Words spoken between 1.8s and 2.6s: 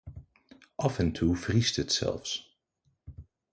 het zelfs.